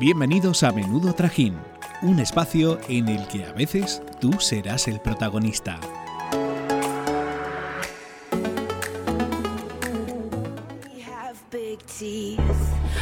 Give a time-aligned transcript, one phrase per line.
[0.00, 1.58] Bienvenidos a Menudo Trajín,
[2.00, 5.78] un espacio en el que a veces tú serás el protagonista.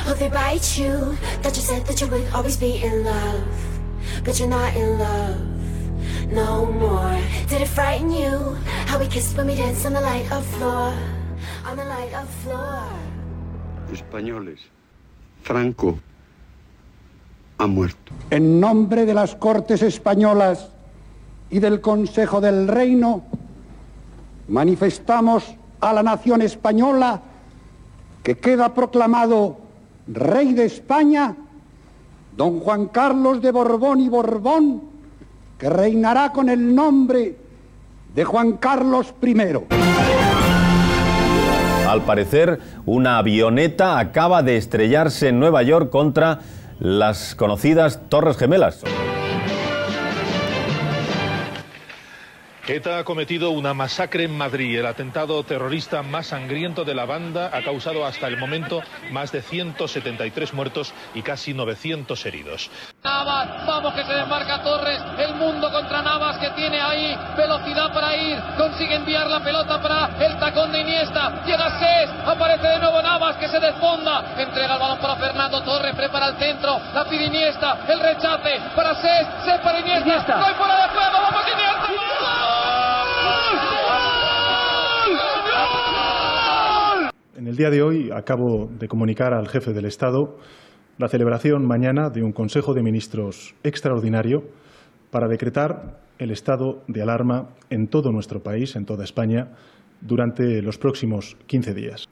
[0.08, 1.16] Oh, they bite you.
[1.42, 3.46] That you said that you would always be in love.
[4.24, 5.38] But you're not in love
[6.32, 7.16] no more.
[7.48, 8.56] Did it frighten you?
[8.88, 10.92] How we kissed when we danced on the light of floor.
[11.64, 12.82] On the light of floor.
[13.92, 14.58] Españoles.
[15.44, 16.00] Franco
[17.58, 18.12] ha muerto.
[18.30, 20.70] En nombre de las Cortes Españolas
[21.50, 23.22] y del Consejo del Reino,
[24.48, 27.20] manifestamos a la nación española
[28.22, 29.58] que queda proclamado
[30.06, 31.36] Rey de España,
[32.36, 34.82] don Juan Carlos de Borbón y Borbón,
[35.58, 37.36] que reinará con el nombre
[38.14, 39.34] de Juan Carlos I.
[41.88, 46.40] Al parecer, una avioneta acaba de estrellarse en Nueva York contra
[46.78, 48.82] las conocidas Torres Gemelas.
[52.68, 54.78] ETA ha cometido una masacre en Madrid.
[54.78, 59.40] El atentado terrorista más sangriento de la banda ha causado hasta el momento más de
[59.40, 62.70] 173 muertos y casi 900 heridos.
[63.02, 68.14] Navas, vamos que se desmarca Torres, el mundo contra Navas que tiene ahí velocidad para
[68.14, 73.00] ir, consigue enviar la pelota para el tacón de Iniesta, llega Cés, aparece de nuevo
[73.00, 77.24] Navas que se desfonda, entrega el balón para Fernando Torres, prepara el centro, la pide
[77.24, 80.36] Iniesta, el rechace para Cés, Cés para Iniesta, Iniesta.
[80.36, 81.88] no hay fuera de juego, vamos Iniesta.
[81.88, 82.37] En
[87.48, 90.36] el día de hoy acabo de comunicar al jefe del Estado
[90.98, 94.42] la celebración mañana de un Consejo de Ministros extraordinario
[95.10, 99.52] para decretar el estado de alarma en todo nuestro país, en toda España,
[100.02, 102.06] durante los próximos 15 días.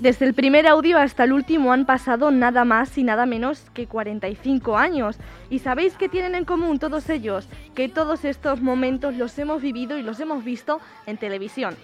[0.00, 3.86] Desde el primer audio hasta el último han pasado nada más y nada menos que
[3.86, 5.18] 45 años.
[5.50, 7.46] ¿Y sabéis qué tienen en común todos ellos?
[7.74, 11.76] Que todos estos momentos los hemos vivido y los hemos visto en televisión.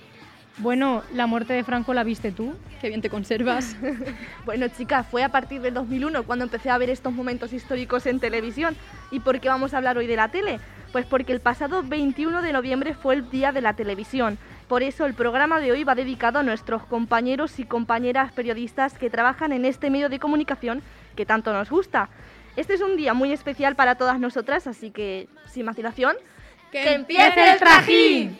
[0.59, 3.77] Bueno, la muerte de Franco la viste tú, qué bien te conservas.
[4.47, 8.21] bueno, chica, fue a partir del 2001 cuando empecé a ver estos momentos históricos en
[8.21, 8.75] televisión.
[9.11, 10.59] ¿Y por qué vamos a hablar hoy de la tele?
[10.93, 14.39] Pues porque el pasado 21 de noviembre fue el día de la televisión.
[14.67, 19.11] Por eso el programa de hoy va dedicado a nuestros compañeros y compañeras periodistas que
[19.11, 20.83] trabajan en este medio de comunicación
[21.15, 22.09] que tanto nos gusta.
[22.57, 26.17] Este es un día muy especial para todas nosotras, así que, sin más dilación,
[26.73, 28.39] ¡que, empiece el trajín!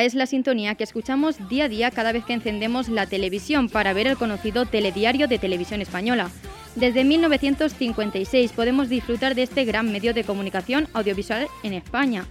[0.00, 3.92] Es la sintonía que escuchamos día a día cada vez que encendemos la televisión para
[3.92, 6.30] ver el conocido telediario de televisión española.
[6.74, 12.26] Desde 1956 podemos disfrutar de este gran medio de comunicación audiovisual en España,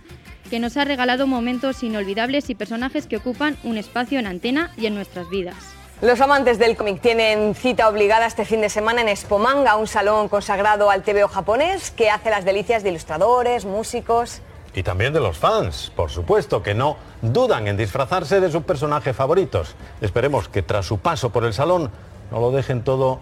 [0.50, 4.88] que nos ha regalado momentos inolvidables y personajes que ocupan un espacio en antena y
[4.88, 5.56] en nuestras vidas.
[6.02, 10.30] Los amantes del cómic tienen cita obligada este fin de semana en Espomanga, un salón
[10.30, 14.42] consagrado al TVO japonés que hace las delicias de ilustradores, músicos.
[14.74, 19.16] Y también de los fans, por supuesto, que no dudan en disfrazarse de sus personajes
[19.16, 19.76] favoritos.
[20.00, 21.92] Esperemos que tras su paso por el salón
[22.32, 23.20] no lo dejen todo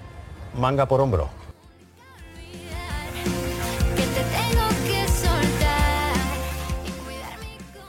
[0.55, 1.29] manga por hombro.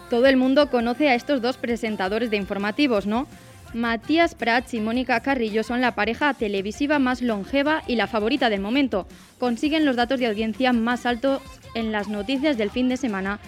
[0.09, 3.29] Todo el mundo conoce a estos dos presentadores de informativos, ¿no?
[3.73, 8.61] Matías Prats y Mónica Carrillo son la pareja televisiva más longeva y la favorita del
[8.61, 9.07] momento.
[9.39, 11.41] Consiguen los datos de audiencia más altos
[11.77, 13.39] en las noticias del fin de semana,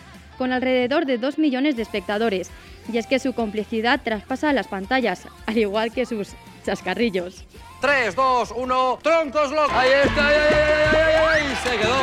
[0.43, 2.51] con alrededor de 2 millones de espectadores.
[2.93, 6.31] Y es que su complicidad traspasa las pantallas, al igual que sus
[6.67, 7.45] chascarrillos.
[7.81, 9.73] 3, 2, 1, troncos locos.
[9.73, 12.03] Ahí está, ahí, ahí, ahí, ahí, se quedó.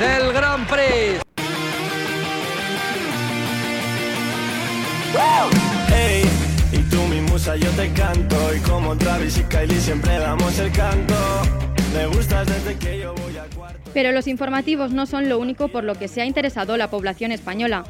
[0.00, 1.20] Del Gran Prix.
[5.88, 6.22] Hey,
[6.72, 10.72] y tú mi musa yo te canto y como Travis y Kylie siempre damos el
[10.72, 11.14] canto.
[11.92, 13.27] Me gustas desde que yo voy
[13.98, 17.32] Pero los informativos no son lo único por lo que se ha interesado la población
[17.32, 17.82] española.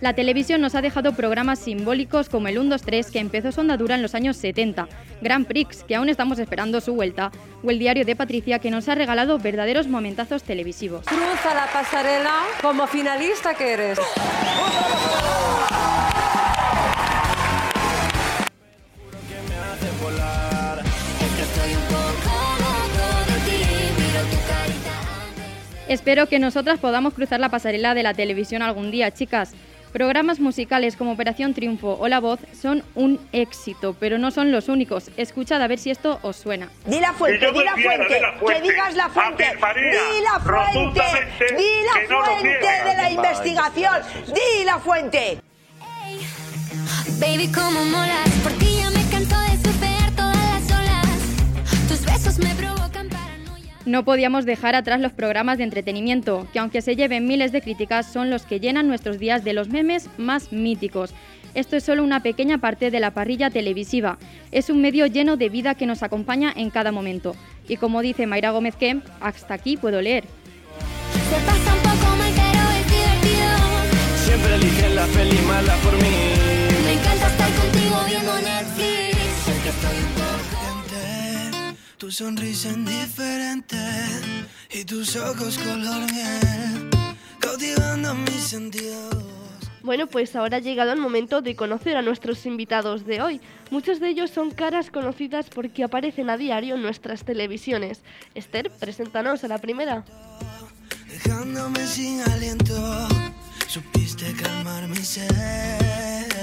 [0.00, 4.02] La televisión nos ha dejado programas simbólicos como el 1-2-3 que empezó su andadura en
[4.02, 4.86] los años 70,
[5.22, 7.32] Grand Prix que aún estamos esperando su vuelta,
[7.64, 11.04] o el diario de Patricia que nos ha regalado verdaderos momentazos televisivos.
[11.04, 13.98] Cruza la pasarela como finalista que eres.
[25.96, 29.54] Espero que nosotras podamos cruzar la pasarela de la televisión algún día, chicas.
[29.94, 34.68] Programas musicales como Operación Triunfo o La Voz son un éxito, pero no son los
[34.68, 35.10] únicos.
[35.16, 36.68] Escuchad a ver si esto os suena.
[36.84, 41.00] Di la fuente, di la fuente, que digas la fuente, di la fuente,
[41.56, 45.40] di la fuente de la investigación, di la fuente.
[47.18, 51.88] Baby, como molas, por ti ya me canso de superar todas las olas.
[51.88, 53.08] Tus besos me provocan
[53.86, 58.12] No podíamos dejar atrás los programas de entretenimiento, que aunque se lleven miles de críticas,
[58.12, 61.14] son los que llenan nuestros días de los memes más míticos.
[61.54, 64.18] Esto es solo una pequeña parte de la parrilla televisiva.
[64.50, 67.36] Es un medio lleno de vida que nos acompaña en cada momento.
[67.68, 70.24] Y como dice Mayra Gómez Kemp, hasta aquí puedo leer.
[71.30, 73.54] Se pasa un poco mal, pero es divertido.
[74.26, 76.16] Siempre eligen la peli mala por mí.
[76.86, 79.48] Me encanta estar contigo viendo Netflix.
[79.48, 80.26] Es que estoy un poco
[81.98, 83.45] Tu sonrisa indiferente
[84.70, 86.90] y tus ojos color miel,
[87.40, 89.14] cautivando mis sentidos.
[89.82, 93.40] Bueno, pues ahora ha llegado el momento de conocer a nuestros invitados de hoy.
[93.70, 98.02] Muchos de ellos son caras conocidas porque aparecen a diario en nuestras televisiones.
[98.34, 100.04] Esther, preséntanos a la primera.
[101.08, 102.74] dejándome sin aliento.
[103.68, 106.35] Supiste calmar mi sed.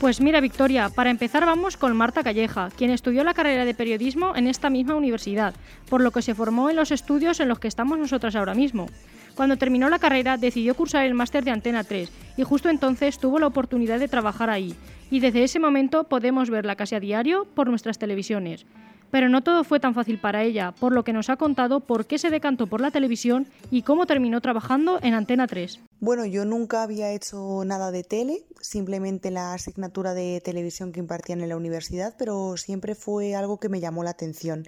[0.00, 4.36] Pues mira, Victoria, para empezar vamos con Marta Calleja, quien estudió la carrera de periodismo
[4.36, 5.54] en esta misma universidad,
[5.90, 8.86] por lo que se formó en los estudios en los que estamos nosotras ahora mismo.
[9.34, 13.40] Cuando terminó la carrera decidió cursar el máster de Antena 3 y justo entonces tuvo
[13.40, 14.76] la oportunidad de trabajar ahí.
[15.10, 18.66] Y desde ese momento podemos verla casi a diario por nuestras televisiones.
[19.10, 22.06] Pero no todo fue tan fácil para ella, por lo que nos ha contado por
[22.06, 25.80] qué se decantó por la televisión y cómo terminó trabajando en Antena 3.
[26.00, 31.40] Bueno, yo nunca había hecho nada de tele, simplemente la asignatura de televisión que impartían
[31.40, 34.64] en la universidad, pero siempre fue algo que me llamó la atención.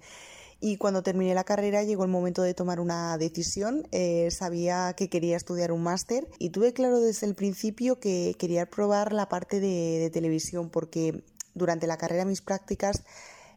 [0.63, 3.89] Y cuando terminé la carrera llegó el momento de tomar una decisión.
[3.93, 8.67] Eh, sabía que quería estudiar un máster y tuve claro desde el principio que quería
[8.67, 13.05] probar la parte de, de televisión porque durante la carrera mis prácticas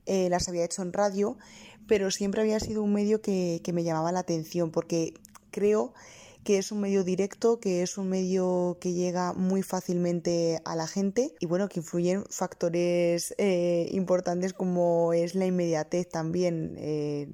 [0.06, 1.38] eh, las había hecho en radio,
[1.88, 5.14] pero siempre había sido un medio que, que me llamaba la atención porque
[5.52, 5.94] creo
[6.44, 10.88] que es un medio directo, que es un medio que llega muy fácilmente a la
[10.88, 16.76] gente y bueno, que influyen factores eh, importantes como es la inmediatez también.
[16.78, 17.30] Eh,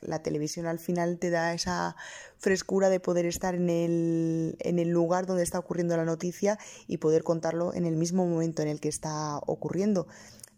[0.00, 1.94] la televisión al final te da esa
[2.38, 6.96] frescura de poder estar en el, en el lugar donde está ocurriendo la noticia y
[6.96, 10.06] poder contarlo en el mismo momento en el que está ocurriendo.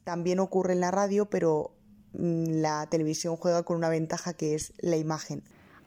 [0.05, 1.73] También ocurre en la radio, pero
[2.15, 5.43] mm, la televisión juega con una ventaja que es la imagen.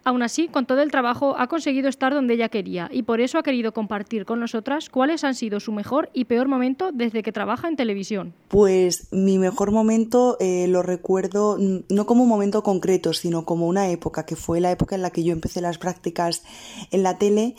[0.08, 3.40] Aún así, con todo el trabajo ha conseguido estar donde ella quería y por eso
[3.40, 7.32] ha querido compartir con nosotras cuáles han sido su mejor y peor momento desde que
[7.32, 8.36] trabaja en televisión.
[8.48, 13.66] Pues mi mejor momento eh, lo recuerdo mm, no como un momento concreto, sino como
[13.66, 16.44] una época, que fue la época en la que yo empecé las prácticas
[16.92, 17.56] en la tele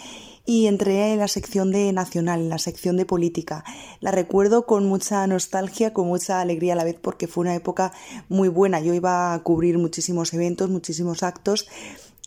[0.47, 3.65] y entré en la sección de nacional, en la sección de política.
[4.01, 7.93] La recuerdo con mucha nostalgia, con mucha alegría a la vez porque fue una época
[8.29, 8.81] muy buena.
[8.81, 11.69] Yo iba a cubrir muchísimos eventos, muchísimos actos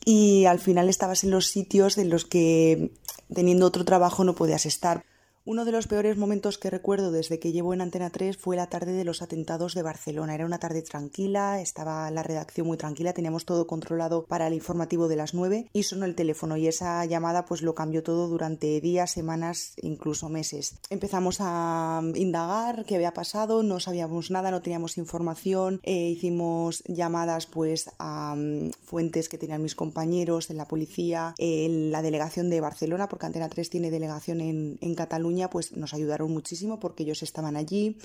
[0.05, 2.91] y al final estabas en los sitios en los que
[3.33, 5.05] teniendo otro trabajo no podías estar.
[5.45, 8.67] Uno de los peores momentos que recuerdo desde que llevo en Antena 3 fue la
[8.67, 10.35] tarde de los atentados de Barcelona.
[10.35, 15.07] Era una tarde tranquila, estaba la redacción muy tranquila, teníamos todo controlado para el informativo
[15.07, 18.81] de las 9 y sonó el teléfono y esa llamada pues lo cambió todo durante
[18.81, 20.77] días, semanas, incluso meses.
[20.89, 27.47] Empezamos a indagar qué había pasado, no sabíamos nada, no teníamos información, eh, hicimos llamadas
[27.47, 32.59] pues a um, fuentes que tenían mis compañeros en la policía, en la delegación de
[32.59, 37.23] Barcelona, porque Antena 3 tiene delegación en, en Cataluña pues nos ayudaron muchísimo porque ellos
[37.23, 37.97] estaban allí.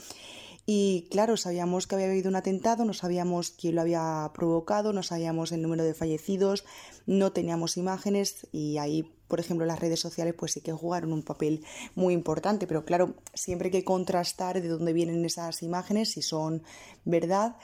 [0.66, 5.02] Y claro, sabíamos que había habido un atentado, no sabíamos quién lo había provocado, no
[5.02, 6.64] sabíamos el número de fallecidos,
[7.06, 11.22] no teníamos imágenes y ahí, por ejemplo, las redes sociales pues sí que jugaron un
[11.22, 11.64] papel
[11.94, 16.62] muy importante, pero claro, siempre hay que contrastar de dónde vienen esas imágenes, si son
[17.04, 17.56] verdad.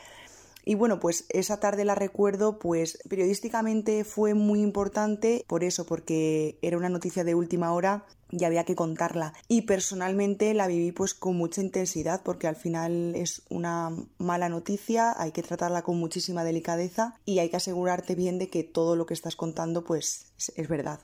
[0.67, 6.59] Y bueno, pues esa tarde la recuerdo, pues periodísticamente fue muy importante por eso, porque
[6.61, 9.33] era una noticia de última hora y había que contarla.
[9.49, 15.15] Y personalmente la viví pues con mucha intensidad porque al final es una mala noticia,
[15.17, 19.07] hay que tratarla con muchísima delicadeza y hay que asegurarte bien de que todo lo
[19.07, 21.01] que estás contando pues es verdad.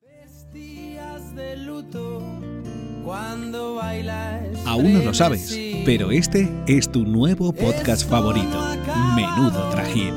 [4.65, 8.59] Aún no lo sabes, pero este es tu nuevo podcast favorito,
[9.15, 10.15] Menudo Trajín.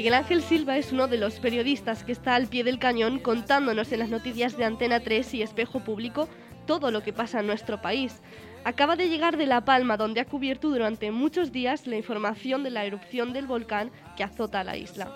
[0.00, 3.92] Miguel Ángel Silva es uno de los periodistas que está al pie del cañón contándonos
[3.92, 6.26] en las noticias de Antena 3 y Espejo Público
[6.66, 8.22] todo lo que pasa en nuestro país.
[8.64, 12.70] Acaba de llegar de La Palma, donde ha cubierto durante muchos días la información de
[12.70, 15.14] la erupción del volcán que azota la isla.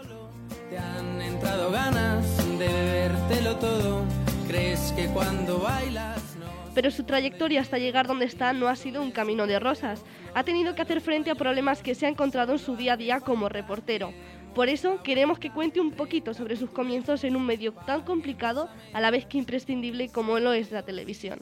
[0.69, 4.05] Te han entrado ganas de bebértelo todo.
[4.47, 6.35] ¿Crees que cuando bailas
[6.75, 10.03] pero su trayectoria hasta llegar donde está no ha sido un camino de rosas.
[10.35, 12.97] Ha tenido que hacer frente a problemas que se ha encontrado en su día a
[12.97, 14.13] día como reportero.
[14.55, 18.69] Por eso queremos que cuente un poquito sobre sus comienzos en un medio tan complicado
[18.93, 21.41] a la vez que imprescindible como lo es la televisión.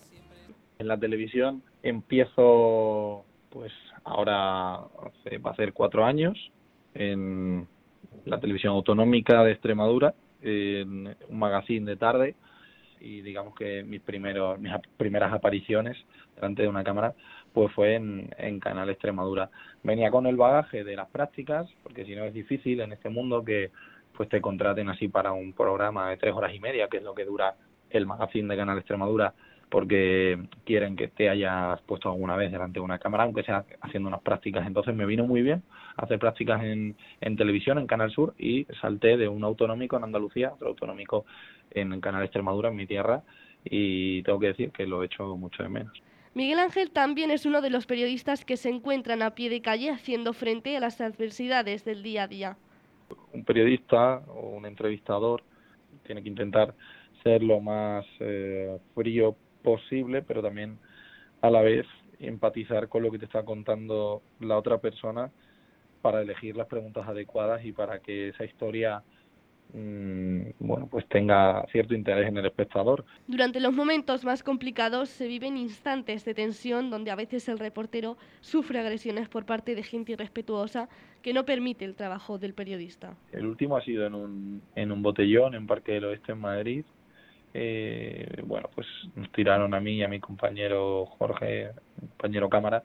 [0.78, 3.70] En la televisión empiezo, pues
[4.04, 4.80] ahora
[5.44, 6.38] va a ser cuatro años,
[6.94, 7.66] en
[8.24, 12.34] la televisión autonómica de Extremadura, en un magazine de tarde
[12.98, 15.96] y digamos que mis primeros mis primeras apariciones
[16.36, 17.14] delante de una cámara
[17.52, 19.50] pues fue en, Canal Extremadura.
[19.82, 23.44] Venía con el bagaje de las prácticas, porque si no es difícil en este mundo
[23.44, 23.70] que
[24.16, 27.14] pues te contraten así para un programa de tres horas y media, que es lo
[27.14, 27.54] que dura
[27.90, 29.34] el magazine de Canal Extremadura,
[29.70, 34.08] porque quieren que te hayas puesto alguna vez delante de una cámara, aunque sea haciendo
[34.08, 34.66] unas prácticas.
[34.66, 35.62] Entonces me vino muy bien
[35.96, 40.52] hacer prácticas en, en televisión, en Canal Sur, y salté de un autonómico en Andalucía,
[40.52, 41.24] otro autonómico
[41.70, 43.22] en Canal Extremadura, en mi tierra,
[43.64, 46.02] y tengo que decir que lo he hecho mucho de menos.
[46.34, 49.90] Miguel Ángel también es uno de los periodistas que se encuentran a pie de calle
[49.90, 52.56] haciendo frente a las adversidades del día a día.
[53.34, 55.42] Un periodista o un entrevistador
[56.06, 56.74] tiene que intentar
[57.22, 60.78] ser lo más eh, frío posible, pero también
[61.42, 61.86] a la vez
[62.18, 65.30] empatizar con lo que te está contando la otra persona
[66.00, 69.02] para elegir las preguntas adecuadas y para que esa historia
[69.74, 73.04] bueno pues tenga cierto interés en el espectador.
[73.26, 78.18] Durante los momentos más complicados se viven instantes de tensión donde a veces el reportero
[78.40, 80.88] sufre agresiones por parte de gente irrespetuosa
[81.22, 83.14] que no permite el trabajo del periodista.
[83.32, 86.84] El último ha sido en un, en un botellón en Parque del Oeste en Madrid
[87.54, 92.82] eh, bueno, pues nos tiraron a mí y a mi compañero Jorge, compañero cámara,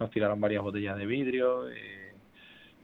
[0.00, 1.68] nos tiraron varias botellas de vidrio.
[1.68, 2.14] Eh,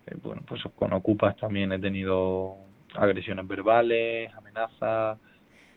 [0.06, 2.56] eh, bueno, pues con Ocupas también he tenido
[2.94, 5.18] agresiones verbales, amenazas,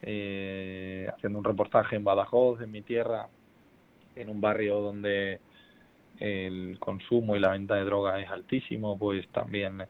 [0.02, 3.28] eh, haciendo un reportaje en Badajoz, en mi tierra,
[4.16, 5.40] en un barrio donde
[6.20, 9.84] el consumo y la venta de droga es altísimo, pues también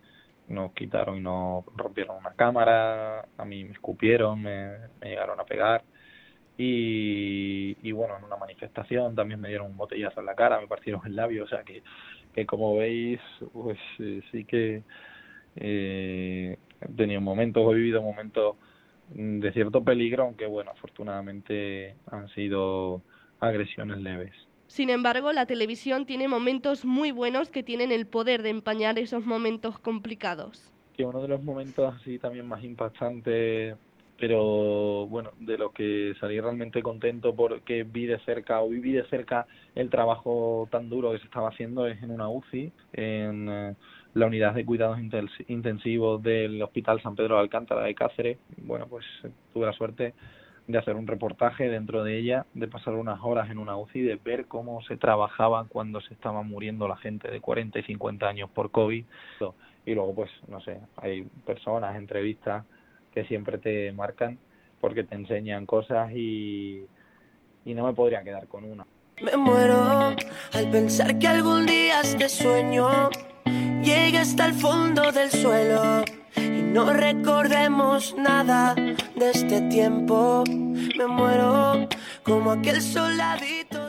[0.48, 5.84] nos quitaron y nos rompieron una cámara, a mí me escupieron, me, llegaron a pegar.
[6.58, 10.68] Y, y, bueno, en una manifestación también me dieron un botellazo en la cara, me
[10.68, 11.84] partieron el labio, o sea que,
[12.34, 13.20] que como veis,
[13.54, 14.82] pues eh, sí que
[15.56, 18.56] eh, he tenido momentos, he vivido momentos
[19.10, 23.02] de cierto peligro, aunque bueno, afortunadamente han sido
[23.40, 24.34] agresiones leves.
[24.68, 29.26] Sin embargo, la televisión tiene momentos muy buenos que tienen el poder de empañar esos
[29.26, 30.72] momentos complicados.
[30.96, 33.78] Que uno de los momentos así también más impactantes,
[34.20, 39.06] pero bueno, de lo que salí realmente contento porque vi de cerca o viví de
[39.06, 43.76] cerca el trabajo tan duro que se estaba haciendo es en una UCI, en eh,
[44.14, 45.00] la unidad de cuidados
[45.48, 48.38] intensivos del Hospital San Pedro de Alcántara de Cáceres.
[48.58, 49.06] Bueno, pues
[49.54, 50.14] tuve la suerte
[50.68, 54.16] de hacer un reportaje dentro de ella, de pasar unas horas en una UCI, de
[54.16, 58.50] ver cómo se trabajaba cuando se estaba muriendo la gente de 40 y 50 años
[58.50, 59.06] por COVID.
[59.86, 62.66] Y luego, pues, no sé, hay personas, entrevistas
[63.14, 64.38] que siempre te marcan
[64.82, 66.86] porque te enseñan cosas y,
[67.66, 68.86] y no me podría quedar con una.
[69.22, 70.14] Me muero
[70.54, 73.10] al pensar que algún día este sueño
[73.88, 76.04] llegue hasta el fondo del suelo
[76.36, 80.44] y no recordemos nada de este tiempo.
[80.98, 81.88] Me muero
[82.24, 83.87] como aquel hierro.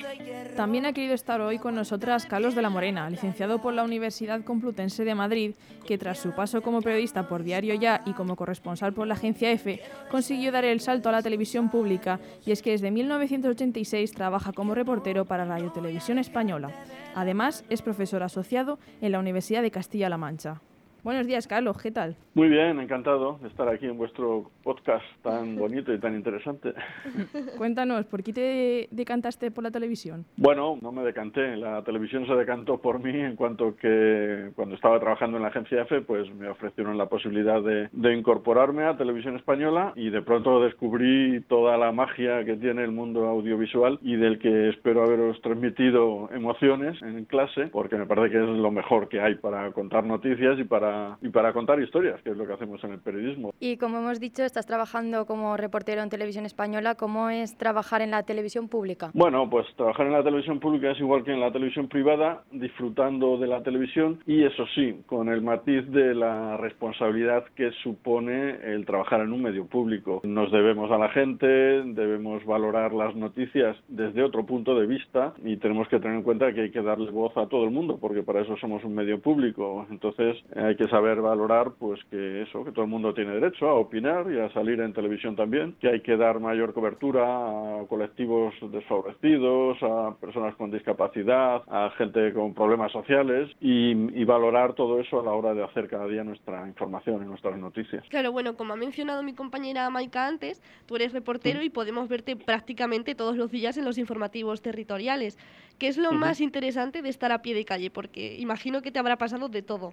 [0.59, 4.43] También ha querido estar hoy con nosotras Carlos de la Morena, licenciado por la Universidad
[4.43, 5.55] Complutense de Madrid,
[5.87, 9.53] que tras su paso como periodista por Diario Ya y como corresponsal por la agencia
[9.53, 14.53] EFE, consiguió dar el salto a la televisión pública y es que desde 1986 trabaja
[14.53, 16.73] como reportero para Radio Televisión Española.
[17.15, 20.61] Además, es profesor asociado en la Universidad de Castilla-La Mancha.
[21.09, 22.17] Buenos días, Carlos, ¿qué tal?
[22.35, 26.75] Muy bien, encantado de estar aquí en vuestro podcast tan bonito y tan interesante.
[27.57, 30.27] Cuéntanos, ¿por qué te decantaste por la televisión?
[30.37, 35.01] Bueno, no me decanté, la televisión se decantó por mí en cuanto que cuando estaba
[35.01, 39.35] trabajando en la agencia EFE, pues me ofrecieron la posibilidad de, de incorporarme a Televisión
[39.37, 44.39] Española y de pronto descubrí toda la magia que tiene el mundo audiovisual y del
[44.39, 49.23] que espero haberos transmitido emociones en clase, porque me parece que es lo mejor que
[49.23, 52.83] hay para contar noticias y para y para contar historias, que es lo que hacemos
[52.85, 53.53] en el periodismo.
[53.61, 56.95] Y como hemos dicho, estás trabajando como reportero en televisión española.
[56.95, 59.11] ¿Cómo es trabajar en la televisión pública?
[59.15, 63.39] Bueno, pues trabajar en la televisión pública es igual que en la televisión privada, disfrutando
[63.39, 68.85] de la televisión y eso sí, con el matiz de la responsabilidad que supone el
[68.87, 70.21] trabajar en un medio público.
[70.25, 75.57] Nos debemos a la gente, debemos valorar las noticias desde otro punto de vista y
[75.57, 78.23] tenemos que tener en cuenta que hay que darle voz a todo el mundo, porque
[78.23, 79.87] para eso somos un medio público.
[79.91, 83.75] Entonces hay que saber valorar pues que eso, que todo el mundo tiene derecho a
[83.75, 88.55] opinar y a salir en televisión también, que hay que dar mayor cobertura a colectivos
[88.71, 95.21] desfavorecidos, a personas con discapacidad, a gente con problemas sociales y, y valorar todo eso
[95.21, 98.05] a la hora de hacer cada día nuestra información y nuestras noticias.
[98.09, 102.37] Claro, bueno, como ha mencionado mi compañera Maika antes, tú eres reportero y podemos verte
[102.37, 105.37] prácticamente todos los días en los informativos territoriales.
[105.79, 107.91] ¿Qué es lo más interesante de estar a pie de calle?
[107.91, 109.93] Porque imagino que te habrá pasado de todo.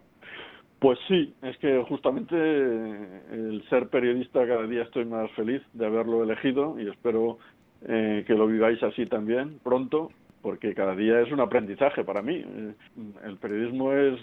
[0.79, 5.86] Pues sí, es que justamente eh, el ser periodista cada día estoy más feliz de
[5.86, 7.39] haberlo elegido y espero
[7.88, 12.44] eh, que lo viváis así también pronto, porque cada día es un aprendizaje para mí.
[12.46, 12.74] Eh,
[13.24, 14.20] El periodismo es,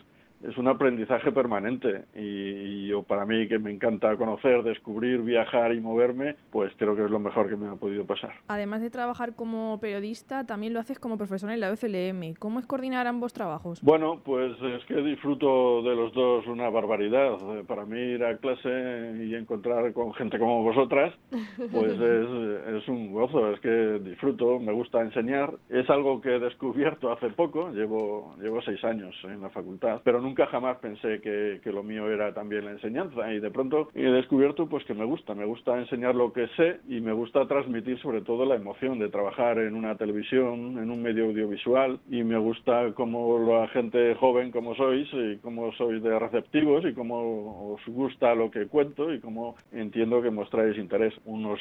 [0.49, 5.81] es un aprendizaje permanente y, yo para mí que me encanta conocer, descubrir, viajar y
[5.81, 8.33] moverme, pues creo que es lo mejor que me ha podido pasar.
[8.49, 12.35] Además de trabajar como periodista, también lo haces como profesor en la UCLM.
[12.39, 13.81] ¿Cómo es coordinar ambos trabajos?
[13.83, 17.37] Bueno, pues es que disfruto de los dos una barbaridad.
[17.67, 21.15] Para mí ir a clase y encontrar con gente como vosotras,
[21.71, 25.55] pues es, es un gozo, es que disfruto, me gusta enseñar.
[25.69, 30.21] Es algo que he descubierto hace poco, llevo, llevo seis años en la facultad, pero
[30.21, 33.33] nunca jamás pensé que, que lo mío era también la enseñanza.
[33.33, 36.81] Y de pronto he descubierto pues que me gusta, me gusta enseñar lo que sé
[36.89, 41.03] y me gusta transmitir sobre todo la emoción de trabajar en una televisión, en un
[41.03, 42.01] medio audiovisual.
[42.11, 46.95] Y me gusta cómo la gente joven como sois y cómo sois de receptivos y
[46.95, 51.15] cómo os gusta lo que cuento y cómo entiendo que mostráis interés.
[51.25, 51.61] Unos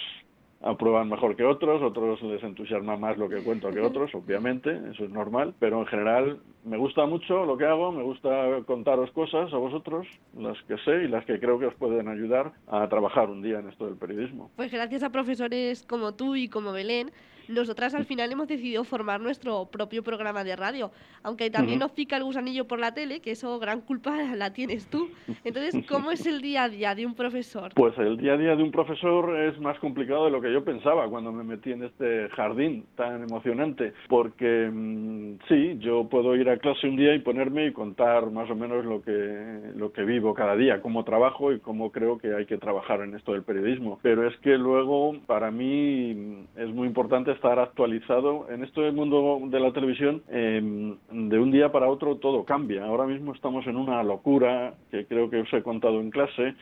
[0.64, 5.06] aprueban mejor que otros, otros les entusiasma más lo que cuento que otros, obviamente, eso
[5.06, 8.30] es normal, pero en general me gusta mucho lo que hago, me gusta
[8.66, 12.54] contaros cosas a vosotros, las que sé y las que creo que os pueden ayudar
[12.68, 14.52] a trabajar un día en esto del periodismo.
[14.56, 17.12] Pues gracias a profesores como tú y como Belén,
[17.48, 20.92] nosotras al final hemos decidido formar nuestro propio programa de radio,
[21.24, 21.88] aunque también Ujú.
[21.88, 25.10] nos pica el gusanillo por la tele, que eso gran culpa la tienes tú.
[25.44, 27.74] Entonces, ¿cómo es el día a día de un profesor?
[27.76, 30.64] Pues el día a día de un profesor es más complicado de lo que yo
[30.64, 36.50] pensaba cuando me metí en este jardín tan emocionante, porque mm, sí, yo puedo ir
[36.50, 40.04] a clase un día y ponerme y contar más o menos lo que lo que
[40.04, 43.44] vivo cada día, cómo trabajo y cómo creo que hay que trabajar en esto del
[43.44, 44.00] periodismo.
[44.02, 48.94] Pero es que luego para mí mm, es muy importante estar actualizado en esto del
[48.94, 50.24] mundo de la televisión.
[50.30, 50.62] eh,
[51.12, 52.86] de un día para otro todo cambia.
[52.86, 56.56] Ahora mismo estamos en una locura que creo que os he contado en clase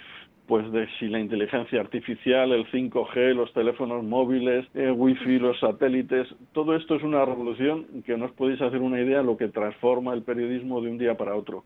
[0.50, 6.28] pues de si la inteligencia artificial, el 5G, los teléfonos móviles, el wifi, los satélites,
[6.54, 9.50] todo esto es una revolución que no os podéis hacer una idea de lo que
[9.50, 11.66] transforma el periodismo de un día para otro.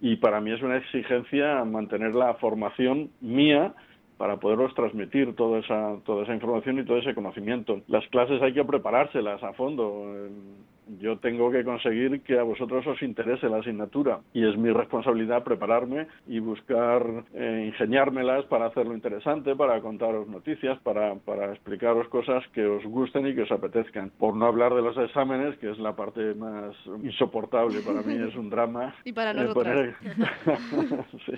[0.00, 3.74] Y para mí es una exigencia mantener la formación mía
[4.16, 7.80] para poderos transmitir toda esa, toda esa información y todo ese conocimiento.
[7.88, 10.28] Las clases hay que preparárselas a fondo.
[11.00, 15.42] Yo tengo que conseguir que a vosotros os interese la asignatura y es mi responsabilidad
[15.42, 22.44] prepararme y buscar eh, ingeniármelas para hacerlo interesante, para contaros noticias, para, para explicaros cosas
[22.52, 24.10] que os gusten y que os apetezcan.
[24.18, 28.34] Por no hablar de los exámenes, que es la parte más insoportable para mí, es
[28.36, 28.94] un drama.
[29.04, 29.94] Y para eh, nosotras.
[30.04, 31.32] poner- Sí.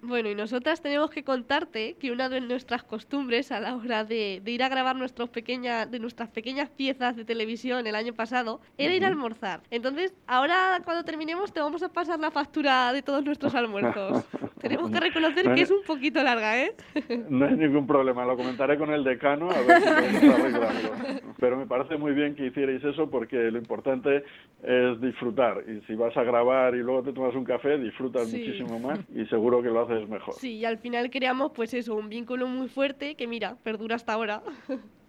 [0.00, 4.40] Bueno, y nosotras tenemos que contarte que una de nuestras costumbres a la hora de,
[4.44, 8.60] de ir a grabar nuestros pequeña, de nuestras pequeñas piezas de televisión el año pasado
[8.78, 9.60] era ir a almorzar.
[9.70, 14.24] Entonces, ahora cuando terminemos te vamos a pasar la factura de todos nuestros almuerzos.
[14.60, 16.74] tenemos que reconocer No, que es un poquito larga, ¿eh?
[17.28, 20.90] No hay ningún problema, lo comentaré con el decano a ver si podemos arreglarlo.
[21.38, 24.24] Pero me parece muy bien que hicierais eso porque lo importante
[24.62, 25.62] es disfrutar.
[25.68, 28.38] Y si vas a grabar y luego te tomas un café, disfrutas Sí.
[28.38, 30.34] muchísimo más y seguro que lo haces mejor.
[30.34, 34.12] Sí, y al final creamos pues eso, un vínculo muy fuerte que mira, perdura hasta
[34.12, 34.42] ahora.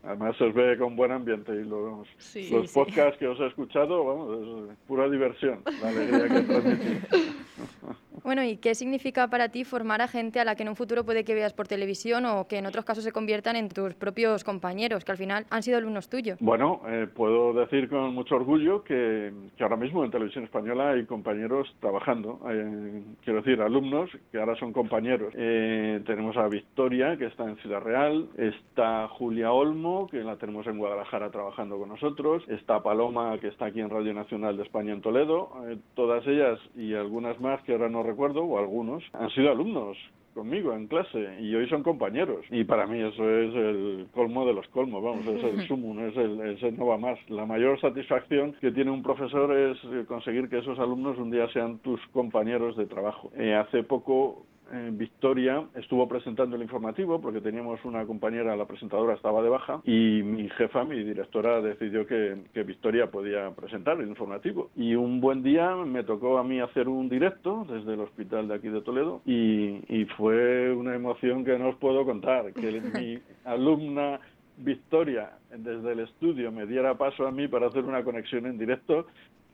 [0.03, 2.49] Además se os ve con buen ambiente y los, Sí.
[2.51, 7.03] los Sí, podcasts que os he escuchado, vamos, es pura diversión, la alegría que transmitís.
[8.23, 11.03] Bueno, ¿y qué significa para ti formar a gente a la que en un futuro
[11.03, 14.43] puede que veas por televisión o que en otros casos se conviertan en tus propios
[14.43, 16.38] compañeros, que al final han sido alumnos tuyos?
[16.39, 21.73] Bueno, eh, puedo decir con mucho orgullo que, ahora mismo en Televisión Española hay compañeros
[21.79, 25.34] trabajando, eh, quiero decir, alumnos que ahora son compañeros.
[25.36, 30.67] Eh, tenemos a Victoria, que está en Ciudad Real, está Julia Olmo, que la tenemos
[30.67, 34.93] en Guadalajara trabajando con nosotros, está Paloma, que está aquí en Radio Nacional de España
[34.93, 35.51] en Toledo,
[35.95, 39.98] todas ellas y algunas más que ahora no recuerdo, o algunos, han sido alumnos
[40.34, 42.45] conmigo en clase y hoy son compañeros.
[42.50, 46.15] Y para mí eso es el colmo de los colmos, vamos, es el sumum, es
[46.15, 47.17] el, es no va más.
[47.30, 51.80] La mayor satisfacción que tiene un profesor es conseguir que esos alumnos un día sean
[51.80, 53.32] tus compañeros de trabajo.
[53.38, 54.45] Eh, hace poco
[54.91, 60.21] Victoria estuvo presentando el informativo porque teníamos una compañera, la presentadora estaba de baja y
[60.23, 64.69] mi jefa, mi directora, decidió que, Victoria podía presentar el informativo.
[64.75, 68.55] Y un buen día me tocó a mí hacer un directo desde el hospital de
[68.55, 73.19] aquí de Toledo y, y fue una emoción que no os puedo contar, que mi
[73.45, 74.19] alumna
[74.58, 79.08] Victoria desde el estudio me diera paso a mí para hacer una conexión en directo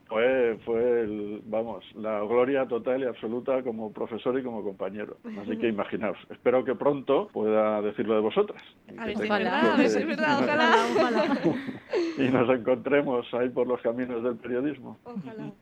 [0.08, 5.16] fue, fue el, vamos, la gloria total y absoluta como profesor y como compañero.
[5.42, 8.62] Así que imaginaos, espero que pronto pueda decirlo de vosotras.
[8.96, 11.40] A ver, ojalá, a ver si es verdad, ojalá, ojalá.
[12.18, 14.98] y nos encontremos ahí por los caminos del periodismo.
[15.04, 15.52] Ojalá.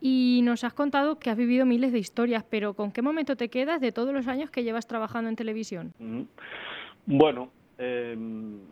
[0.00, 3.50] Y nos has contado que has vivido miles de historias, pero ¿con qué momento te
[3.50, 5.92] quedas de todos los años que llevas trabajando en televisión?
[7.04, 7.50] Bueno,
[7.82, 8.14] eh,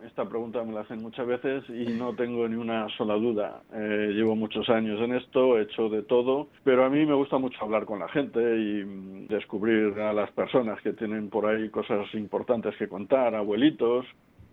[0.05, 3.63] esta pregunta me la hacen muchas veces y no tengo ni una sola duda.
[3.73, 7.39] Eh, llevo muchos años en esto, he hecho de todo, pero a mí me gusta
[7.39, 11.69] mucho hablar con la gente y mm, descubrir a las personas que tienen por ahí
[11.69, 14.05] cosas importantes que contar, abuelitos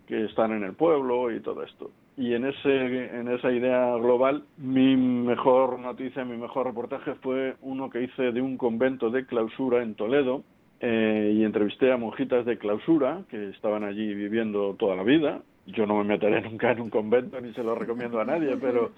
[0.07, 1.91] que están en el pueblo y todo esto.
[2.15, 7.89] Y en, ese, en esa idea global, mi mejor noticia, mi mejor reportaje fue uno
[7.91, 10.43] que hice de un convento de clausura en Toledo,
[10.79, 15.41] eh, y entrevisté a monjitas de clausura que estaban allí viviendo toda la vida.
[15.65, 18.91] Yo no me meteré nunca en un convento ni se lo recomiendo a nadie, pero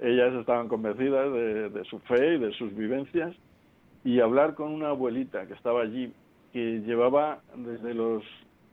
[0.00, 3.34] ellas estaban convencidas de, de su fe y de sus vivencias.
[4.04, 6.12] Y hablar con una abuelita que estaba allí,
[6.52, 8.22] que llevaba desde los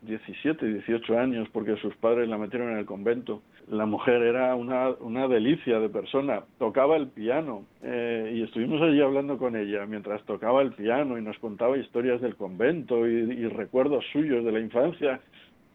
[0.01, 3.41] 17, 18 años, porque sus padres la metieron en el convento.
[3.71, 9.01] La mujer era una, una delicia de persona, tocaba el piano eh, y estuvimos allí
[9.01, 14.03] hablando con ella mientras tocaba el piano y nos contaba historias del convento y, recuerdos
[14.11, 15.21] suyos de la infancia.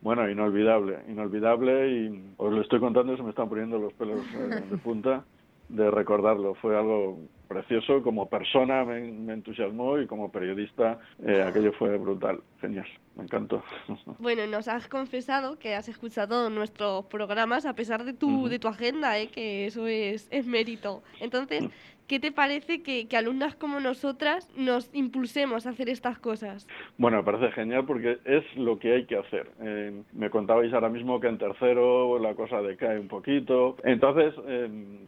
[0.02, 4.20] Bueno, inolvidable, inolvidable y os lo estoy contando y se me están poniendo los pelos
[4.34, 5.24] eh, de punta
[5.68, 6.54] de recordarlo.
[6.54, 12.86] Fue algo precioso, como persona me, entusiasmó y como periodista eh, aquello fue brutal, genial,
[13.16, 13.62] me encantó.
[14.18, 18.68] Bueno, nos has confesado que has escuchado nuestros programas a pesar de tu, de tu
[18.68, 19.28] agenda, ¿eh?
[19.28, 21.02] que eso es, es mérito.
[21.20, 21.70] Entonces, mm.
[22.06, 26.66] ¿Qué te parece que, alumnas como nosotras nos impulsemos a hacer estas cosas?
[26.98, 29.48] Bueno, me parece genial porque es lo que hay que hacer.
[29.60, 33.76] Eh, me contabais ahora mismo que en tercero la cosa decae un poquito.
[33.84, 34.34] Entonces,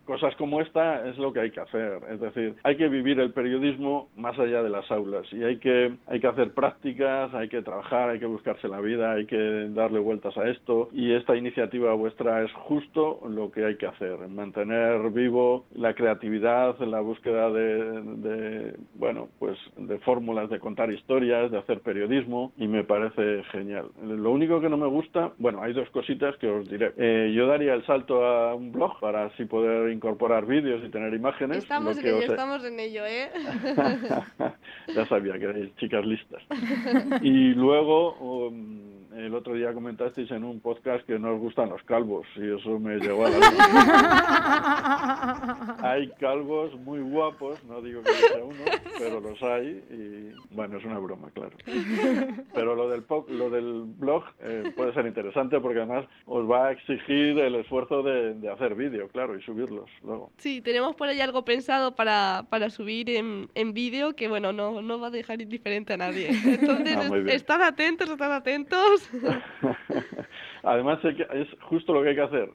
[0.05, 2.01] cosas como esta es lo que hay que hacer.
[2.11, 5.93] Es decir, hay que vivir el periodismo más allá de las aulas y hay que,
[6.07, 9.99] hay que hacer prácticas, hay que trabajar, hay que buscarse la vida, hay que darle
[9.99, 15.11] vueltas a esto y esta iniciativa vuestra es justo lo que hay que hacer, mantener
[15.11, 21.81] vivo la creatividad, la búsqueda de, bueno, pues de fórmulas de contar historias, de hacer
[21.81, 23.91] periodismo y me parece genial.
[24.03, 26.93] Lo único que no me gusta, bueno, hay dos cositas que os diré.
[26.97, 31.15] Eh, yo daría el salto a un blog para así poder incorporar vídeos y tener
[31.15, 31.59] imágenes.
[31.59, 33.31] Estamos estamos en ello, ¿eh?
[34.95, 36.43] ya sabía que erais chicas listas.
[37.23, 41.83] Y luego, um, el otro día comentasteis en un podcast que no os gustan los
[41.83, 43.39] calvos y eso me llevó a la
[45.83, 48.65] Hay calvos muy guapos, no digo que sea uno,
[48.99, 51.57] pero los hay y bueno, es una broma, claro.
[52.55, 56.73] Pero lo del, lo del blog eh, puede ser interesante porque además os va a
[56.73, 60.31] exigir el esfuerzo de, de hacer vídeo, claro, y subirlos luego.
[60.37, 64.81] Sí, tenemos por ahí algo pensado para, para subir en, en vídeo que bueno, no,
[64.81, 66.29] no va a dejar indiferente a nadie.
[66.45, 69.08] Entonces, ah, estad atentos, estad atentos.
[70.63, 72.51] Además, es justo lo que hay que hacer.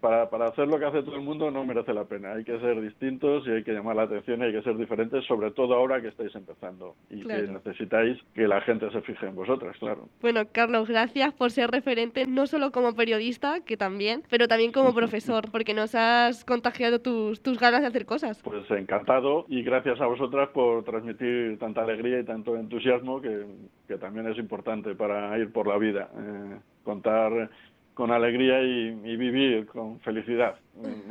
[0.00, 2.32] Para, para hacer lo que hace todo el mundo no merece la pena.
[2.32, 5.24] Hay que ser distintos y hay que llamar la atención y hay que ser diferentes,
[5.26, 9.34] sobre todo ahora que estáis empezando y que necesitáis que la gente se fije en
[9.34, 10.08] vosotras, claro.
[10.20, 14.94] Bueno, Carlos, gracias por ser referente, no solo como periodista, que también, pero también como
[14.94, 18.42] profesor, porque nos has contagiado tus, tus ganas de hacer cosas.
[18.42, 23.46] Pues encantado y gracias a vosotras por transmitir tanta alegría y tanto entusiasmo que,
[23.86, 26.08] que también es importante para ir por la vida.
[26.16, 27.50] Eh, contar
[27.96, 30.54] con alegría y, vivir con felicidad.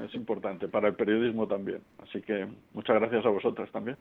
[0.06, 1.80] Es importante para el periodismo también.
[1.98, 3.98] Así que muchas gracias a vosotras también.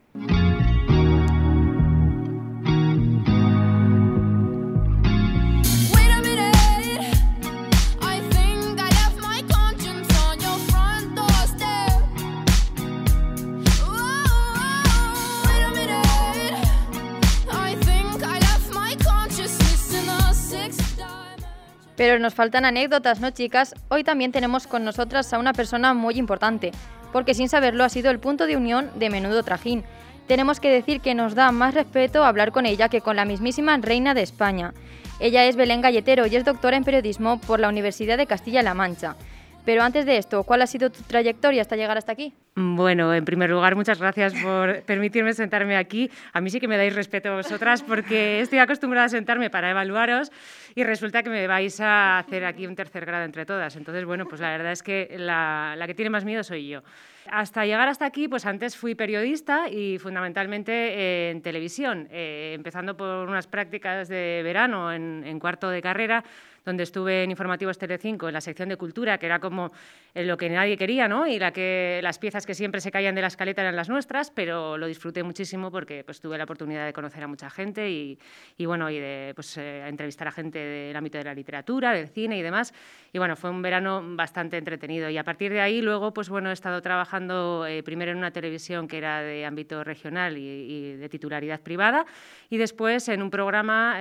[22.05, 23.75] Pero nos faltan anécdotas, ¿no, chicas?
[23.89, 26.71] Hoy también tenemos con nosotras a una persona muy importante,
[27.15, 29.85] porque sin saberlo ha sido el punto de unión de Menudo Trajín.
[30.27, 33.75] Tenemos que decir que nos da más respeto hablar con ella que con la mismísima
[33.79, 34.75] reina de España.
[35.19, 39.17] Ella es Belén Galletero y es doctora en periodismo por la Universidad de Castilla-La Mancha.
[39.65, 42.35] Pero antes de esto, ¿cuál ha sido tu trayectoria hasta llegar hasta aquí?
[42.55, 46.11] Bueno, en primer lugar, muchas gracias por permitirme sentarme aquí.
[46.33, 49.71] A mí sí que me dais respeto a vosotras porque estoy acostumbrada a sentarme para
[49.71, 50.31] evaluaros
[50.75, 53.75] y resulta que me vais a hacer aquí un tercer grado entre todas.
[53.77, 56.83] Entonces, bueno, pues la verdad es que la, que tiene más miedo soy yo.
[57.31, 63.27] Hasta llegar hasta aquí, pues antes fui periodista y fundamentalmente en televisión, eh, empezando por
[63.27, 66.23] unas prácticas de verano en cuarto de carrera
[66.65, 69.73] donde estuve en Informativos Telecinco, en la sección de cultura, que era como
[70.15, 71.27] eh, lo que nadie quería, ¿no?
[71.27, 74.31] Y la que, las piezas que siempre se caían de la escaleta eran las nuestras,
[74.31, 78.19] pero lo disfruté muchísimo porque pues, tuve la oportunidad de conocer a mucha gente y,
[78.57, 82.09] y bueno, y de pues, eh, entrevistar a gente del ámbito de la literatura, del
[82.09, 82.73] cine y demás.
[83.13, 85.11] Y bueno, fue un verano bastante entretenido.
[85.11, 88.31] Y a partir de ahí, luego, pues bueno, he estado trabajando eh, primero en una
[88.31, 92.07] televisión que era de ámbito regional y, y de titularidad privada,
[92.49, 93.97] y después en un programa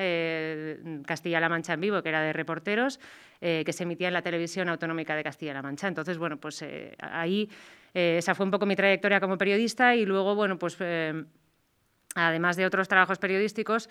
[1.06, 3.00] Castilla-La Mancha en vivo, que era de reportaje reporteros
[3.42, 5.88] eh, que se emitía en la televisión autonómica de Castilla-La Mancha.
[5.88, 7.50] Entonces, bueno, pues eh, ahí
[7.94, 10.78] eh, esa fue un poco mi trayectoria como periodista y luego, bueno, pues
[12.16, 13.90] además de otros trabajos periodísticos,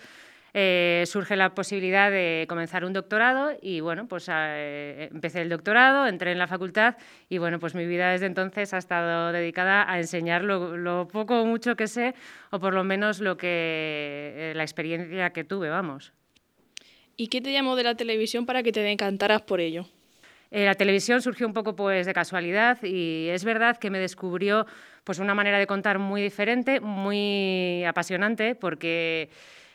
[1.05, 6.37] surge la posibilidad de comenzar un doctorado y bueno, pues empecé el doctorado, entré en
[6.37, 6.95] la facultad
[7.27, 11.41] y bueno, pues mi vida desde entonces ha estado dedicada a enseñar lo, lo poco
[11.41, 12.13] o mucho que sé
[12.51, 16.13] o por lo menos lo que la experiencia que tuve, vamos.
[17.15, 19.85] ¿Y qué te llamó de la televisión para que te encantaras por ello?
[20.49, 24.65] Eh, la televisión surgió un poco pues de casualidad y es verdad que me descubrió
[25.03, 29.29] pues una manera de contar muy diferente, muy apasionante, porque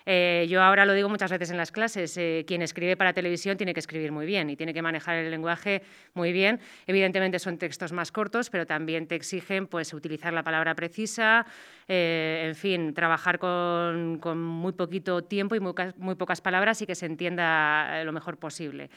[0.07, 3.59] eh, yo ahora lo digo muchas veces en las clases, eh, quien escribe para televisión
[3.59, 5.83] tiene que escribir muy bien y tiene que manejar el lenguaje
[6.15, 6.61] muy bien.
[6.87, 11.45] Evidentemente son textos más cortos, pero también te exigen pues, utilizar la palabra precisa,
[11.91, 16.95] eh, en fin, trabajar con, muy poquito tiempo y muy, muy pocas palabras y que
[16.95, 18.91] se entienda lo mejor posible.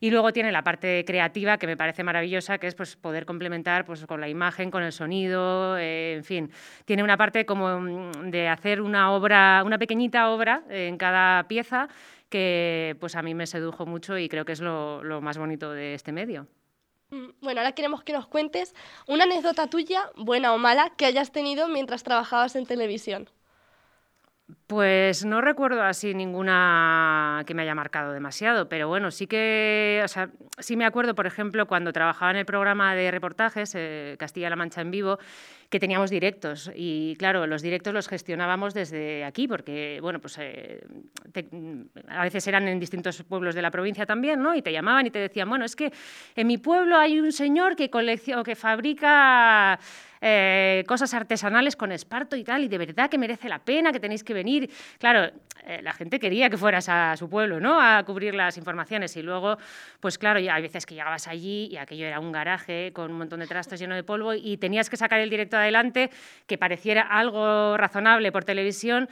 [0.00, 3.84] Y luego tiene la parte creativa que me parece maravillosa, que es pues, poder complementar
[3.84, 6.50] pues, con la imagen, con el sonido, eh, en fin.
[6.86, 11.88] Tiene una parte como mm, de hacer una obra, una pequeñita obra en cada pieza
[12.30, 15.94] que pues, a mí me sedujo mucho y creo que es lo más bonito de
[15.94, 16.46] este medio.
[17.10, 18.74] Mm, bueno, ahora queremos que nos cuentes
[19.06, 23.30] una anécdota tuya, buena o mala, que hayas tenido mientras trabajabas en televisión.
[24.66, 30.08] Pues no recuerdo así ninguna que me haya marcado demasiado, pero bueno, sí que, o
[30.08, 34.56] sea, sí me acuerdo, por ejemplo, cuando trabajaba en el programa de reportajes eh, Castilla-La
[34.56, 35.18] Mancha en vivo,
[35.68, 40.82] que teníamos directos y claro, los directos los gestionábamos desde aquí porque, bueno, pues eh,
[42.08, 44.54] a veces eran en distintos pueblos de la provincia también, ¿no?
[44.54, 45.92] Y te llamaban y te decían, bueno, es que
[46.36, 49.78] en mi pueblo hay un señor que, colecciona, que fabrica
[50.20, 54.00] eh, cosas artesanales con esparto y tal, y de verdad que merece la pena, que
[54.00, 54.70] tenéis que venir.
[54.98, 55.30] Claro,
[55.64, 57.80] eh, la gente quería que fueras a su pueblo, ¿no?
[57.80, 59.58] A cubrir las informaciones y luego,
[60.00, 63.18] pues claro, ya hay veces que llegabas allí y aquello era un garaje con un
[63.18, 66.10] montón de trastos lleno de polvo y tenías que sacar el directo adelante
[66.46, 69.08] que pareciera algo razonable por televisión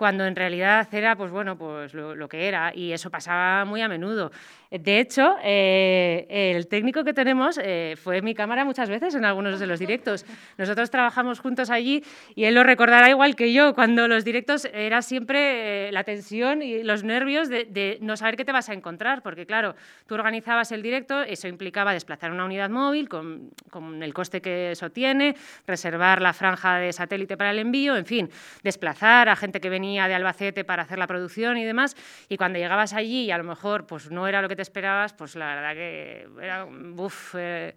[0.00, 3.82] cuando en realidad era pues bueno pues lo, lo, que era y eso pasaba muy
[3.82, 4.30] a menudo
[4.70, 9.58] de hecho, eh, el técnico que tenemos eh, fue mi cámara muchas veces en algunos
[9.58, 10.24] de los directos.
[10.58, 12.04] Nosotros trabajamos juntos allí
[12.36, 13.74] y él lo recordará igual que yo.
[13.74, 18.36] Cuando los directos era siempre eh, la tensión y los nervios de, de, no saber
[18.36, 19.74] qué te vas a encontrar, porque claro,
[20.06, 24.70] tú organizabas el directo, eso implicaba desplazar una unidad móvil con, con el coste que
[24.70, 25.34] eso tiene,
[25.66, 28.30] reservar la franja de satélite para el envío, en fin,
[28.62, 31.96] desplazar a gente que venía de Albacete para hacer la producción y demás.
[32.28, 35.12] Y cuando llegabas allí y a lo mejor pues no era lo que te esperabas,
[35.12, 37.74] pues la verdad que era, uf, eh,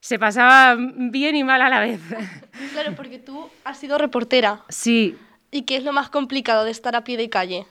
[0.00, 2.00] se pasaba bien y mal a la vez.
[2.72, 4.60] Claro, porque tú has sido reportera.
[4.68, 5.16] Sí.
[5.50, 7.66] ¿Y qué es lo más complicado de estar a pie de calle?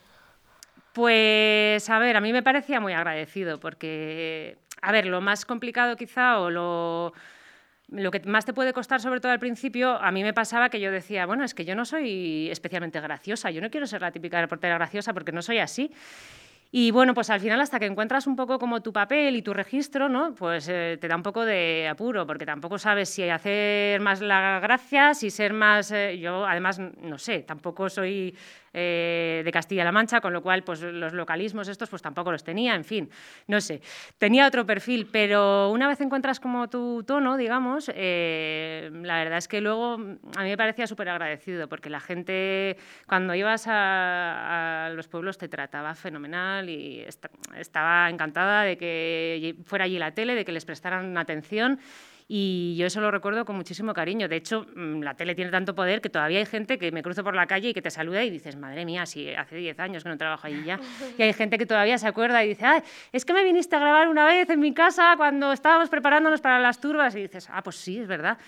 [0.93, 5.95] Pues, a ver, a mí me parecía muy agradecido, porque, a ver, lo más complicado
[5.95, 7.13] quizá o lo
[7.89, 10.79] lo que más te puede costar, sobre todo al principio, a mí me pasaba que
[10.79, 14.11] yo decía, bueno, es que yo no soy especialmente graciosa, yo no quiero ser la
[14.11, 15.91] típica reportera graciosa porque no soy así.
[16.71, 19.53] Y bueno, pues al final hasta que encuentras un poco como tu papel y tu
[19.53, 20.35] registro, ¿no?
[20.35, 24.59] Pues eh, te da un poco de apuro, porque tampoco sabes si hacer más la
[24.59, 25.91] gracia, si ser más...
[25.91, 28.35] Eh, yo además, no sé, tampoco soy
[28.77, 32.75] eh, de Castilla-La Mancha, con lo cual pues, los localismos estos pues tampoco los tenía,
[32.75, 33.09] en fin,
[33.47, 33.81] no sé.
[34.17, 39.47] Tenía otro perfil, pero una vez encuentras como tu tono, digamos, eh, la verdad es
[39.47, 42.75] que luego a mí me parecía súper agradecido, porque la gente
[43.07, 47.05] cuando ibas a, los pueblos te trataba fenomenal y
[47.55, 51.79] estaba encantada de que fuera allí la tele, de que les prestaran atención
[52.27, 54.27] y yo eso lo recuerdo con muchísimo cariño.
[54.27, 57.23] De hecho, mm, la tele tiene tanto poder que todavía hay gente que me cruzo
[57.23, 60.03] por la calle y que te saluda y dices, madre mía, si hace 10 años
[60.03, 60.79] que no trabajo allí ya.
[61.17, 62.65] Y hay gente que todavía se acuerda y dice,
[63.11, 66.59] es que me viniste a grabar una vez en mi casa cuando estábamos preparándonos para
[66.59, 67.15] las turbas.
[67.15, 68.39] Y dices, ah, pues sí, es verdad.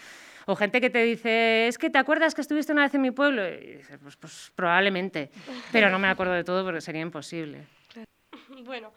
[0.47, 3.11] O gente que te dice, es que te acuerdas que estuviste una vez en mi
[3.11, 3.47] pueblo.
[3.47, 5.29] Y dices, pues, pues probablemente.
[5.71, 7.67] Pero no me acuerdo de todo porque sería imposible.
[8.65, 8.91] Bueno,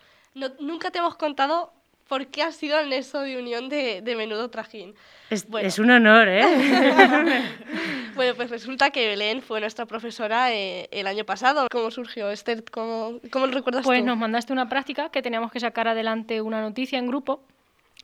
[0.59, 1.73] nunca te hemos contado
[2.11, 4.97] por qué has sido el nexo de unión de, Menudo Trajín.
[5.31, 6.43] Es, un honor, ¿eh?
[8.17, 11.69] bueno, pues resulta que Belén fue nuestra profesora eh, el año pasado.
[11.71, 12.65] ¿Cómo surgió, Esther?
[12.69, 16.61] ¿Cómo, cómo lo recuerdas pues nos mandaste una práctica que teníamos que sacar adelante una
[16.61, 17.45] noticia en grupo.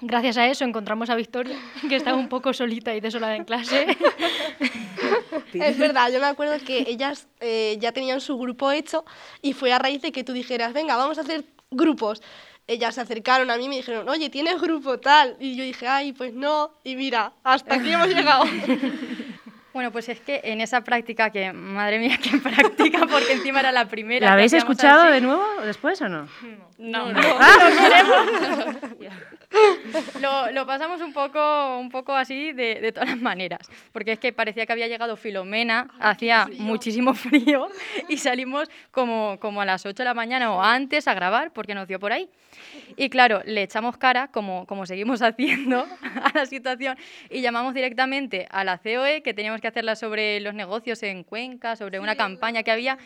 [0.00, 1.56] Gracias a eso encontramos a Victoria,
[1.88, 3.88] que estaba un poco solita y desolada en clase.
[5.52, 9.04] es verdad, yo me acuerdo que ellas eh, ya tenían su grupo hecho
[9.42, 12.22] y fue a raíz de que tú dijeras, venga, vamos a hacer grupos
[12.66, 15.36] ellas se acercaron a mí y me dijeron, oye, ¿tienes grupo tal?
[15.38, 18.44] Y yo dije, ay, pues no, y mira, hasta aquí hemos llegado.
[19.76, 23.72] Bueno, pues es que en esa práctica, que madre mía, qué práctica, porque encima era
[23.72, 24.26] la primera.
[24.26, 26.26] ¿La habéis escuchado de nuevo después o no?
[26.78, 27.70] No, no, no, ah.
[30.20, 34.18] lo, lo, pasamos un poco, un poco así de, de, todas las maneras, porque es
[34.18, 37.68] que parecía que había llegado Filomena, hacía muchísimo frío
[38.08, 41.74] y salimos como, como a las 8 de la mañana o antes a grabar, porque
[41.74, 42.28] nos dio por ahí.
[42.96, 45.86] Y claro, le echamos cara, como, como seguimos haciendo,
[46.22, 46.96] a la situación
[47.30, 51.76] y llamamos directamente a la COE, que teníamos que hacerla sobre los negocios en Cuenca,
[51.76, 52.98] sobre una campaña que había.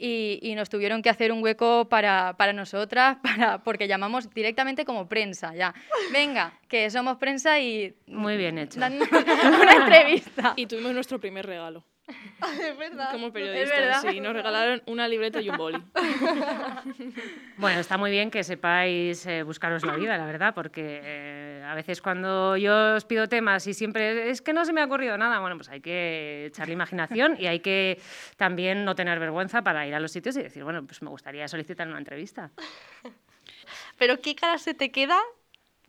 [0.00, 4.84] Y, y, nos tuvieron que hacer un hueco para, para nosotras, para, porque llamamos directamente
[4.84, 5.74] como prensa, ya.
[6.12, 7.94] Venga, que somos prensa y...
[8.06, 8.78] Muy bien hecho.
[8.80, 10.52] Una entrevista.
[10.56, 11.84] Y tuvimos nuestro primer regalo.
[12.60, 13.12] es verdad.
[13.12, 15.82] Como periodistas, sí, nos regalaron una libreta y un boli.
[17.56, 21.74] bueno, está muy bien que sepáis eh, buscaros la vida, la verdad, porque eh, a
[21.74, 25.18] veces cuando yo os pido temas y siempre es que no se me ha ocurrido
[25.18, 28.00] nada, bueno, pues hay que echar la imaginación y hay que
[28.36, 31.46] también no tener vergüenza para ir a los sitios y decir, bueno, pues me gustaría
[31.48, 32.50] solicitar una entrevista.
[33.98, 35.18] Pero ¿qué cara se te queda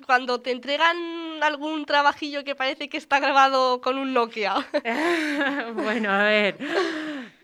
[0.05, 0.97] cuando te entregan
[1.41, 4.55] algún trabajillo que parece que está grabado con un Nokia.
[5.75, 6.57] bueno, a ver.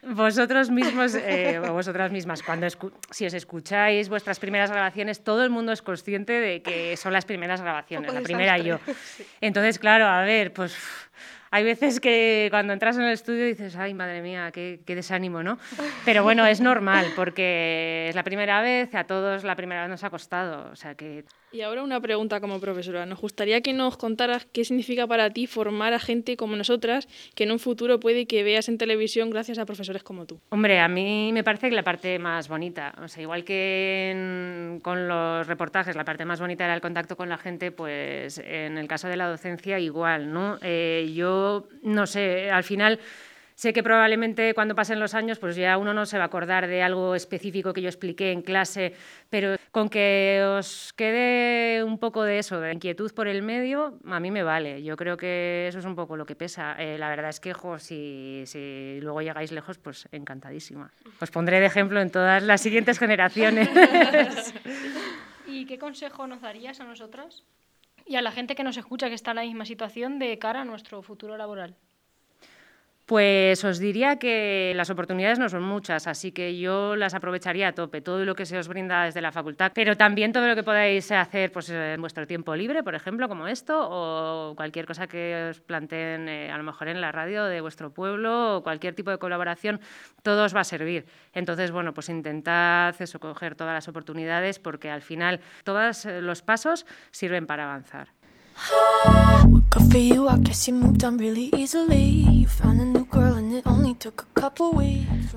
[0.04, 2.68] Vosotros mismos, eh, vosotras mismas, cuando
[3.10, 7.26] si os escucháis vuestras primeras grabaciones, todo el mundo es consciente de que son las
[7.26, 8.80] primeras grabaciones, la primera yo.
[9.42, 10.78] Entonces, claro, a ver, pues
[11.52, 15.58] hay veces que cuando entras en el estudio dices, ay, madre mía, qué, desánimo, ¿no?
[16.06, 20.04] Pero bueno, es normal, porque es la primera vez, a todos la primera vez nos
[20.04, 21.26] ha costado, o sea que...
[21.52, 23.06] Y ahora una pregunta como profesora.
[23.06, 27.46] Nos gustaría que nos contaras qué significa para ti formar a gente como nosotras, que
[27.46, 30.42] en un futuro puede que veas en televisión gracias a profesores como tú.
[30.50, 35.08] Hombre, a mí me parece que la parte más bonita, o sea, igual que con
[35.08, 38.90] los reportajes, la parte más bonita era el contacto con la gente, pues en el
[38.90, 40.58] caso de la docencia igual, ¿no?
[40.62, 41.35] Eh, yo
[41.82, 43.00] no sé, al final
[43.56, 46.68] sé que probablemente cuando pasen los años, pues ya uno no se va a acordar
[46.68, 48.94] de algo específico que yo expliqué en clase,
[49.30, 54.20] pero con que os quede un poco de eso, de inquietud por el medio, a
[54.20, 54.84] mí me vale.
[54.84, 56.76] Yo creo que eso es un poco lo que pesa.
[56.78, 60.92] Eh, la verdad es que, si, si luego llegáis lejos, pues encantadísima.
[61.20, 63.70] Os pondré de ejemplo en todas las siguientes generaciones.
[65.48, 67.44] ¿Y qué consejo nos darías a nosotras?
[68.06, 70.62] Y a la gente que nos escucha que está en la misma situación de cara
[70.62, 71.78] a nuestro futuro laboral?
[73.06, 77.72] Pues os diría que las oportunidades no son muchas, así que yo las aprovecharía a
[77.74, 80.64] tope, todo lo que se os brinda desde la facultad, pero también todo lo que
[80.64, 85.50] podáis hacer pues, en vuestro tiempo libre, por ejemplo, como esto, o cualquier cosa que
[85.52, 89.12] os planteen eh, a lo mejor en la radio de vuestro pueblo, o cualquier tipo
[89.12, 89.82] de colaboración,
[90.24, 91.06] todo os va a servir.
[91.34, 96.88] Entonces, bueno, pues intentad eso, coger todas las oportunidades, porque al final todos los pasos
[97.12, 98.08] sirven para avanzar.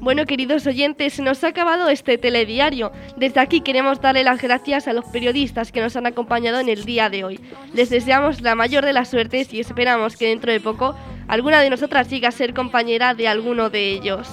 [0.01, 2.93] Bueno, queridos oyentes, nos ha acabado este telediario.
[3.17, 6.85] Desde aquí queremos darle las gracias a los periodistas que nos han acompañado en el
[6.85, 7.41] día de hoy.
[7.75, 10.95] Les deseamos la mayor de las suertes y esperamos que dentro de poco
[11.27, 14.29] alguna de nosotras llegue a ser compañera de alguno de ellos.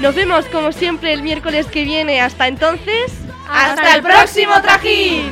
[0.00, 2.22] Nos vemos como siempre el miércoles que viene.
[2.22, 3.12] Hasta entonces,
[3.50, 5.30] hasta, el próximo trajín.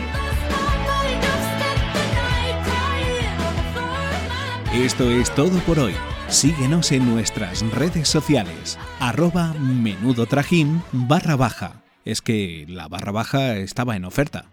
[4.74, 5.94] Esto es todo por hoy.
[6.28, 8.78] Síguenos en nuestras redes sociales.
[9.00, 11.80] Arroba menudo trajín barra baja.
[12.04, 14.44] Es que la barra baja estaba en oferta.